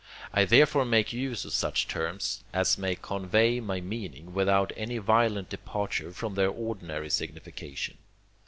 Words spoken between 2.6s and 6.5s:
may convey my meaning without any violent departure from their